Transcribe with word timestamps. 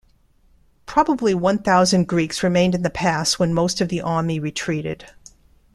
Probably 0.87 1.35
one 1.35 1.59
thousand 1.59 2.07
Greeks 2.07 2.41
remained 2.41 2.73
in 2.73 2.81
the 2.81 2.89
pass 2.89 3.37
when 3.37 3.53
most 3.53 3.81
of 3.81 3.89
the 3.89 4.01
army 4.01 4.39
retreated. 4.39 5.05